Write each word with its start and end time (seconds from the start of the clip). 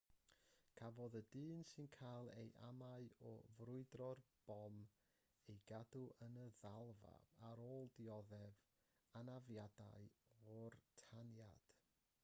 cafodd 0.79 1.15
y 1.17 1.19
dyn 1.33 1.59
sy'n 1.71 1.89
cael 1.95 2.29
ei 2.35 2.47
amau 2.67 3.09
o 3.31 3.33
ffrwydro'r 3.57 4.21
bom 4.47 4.79
ei 5.53 5.59
gadw 5.73 6.01
yn 6.29 6.41
y 6.45 6.47
ddalfa 6.63 7.13
ar 7.51 7.63
ôl 7.67 7.93
dioddef 7.99 8.65
anafiadau 9.23 10.11
o'r 10.57 10.79
taniad 11.05 11.73